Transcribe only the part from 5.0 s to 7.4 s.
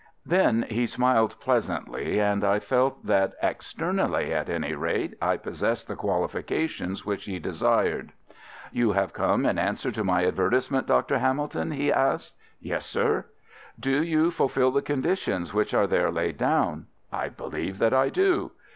I possessed the qualifications which he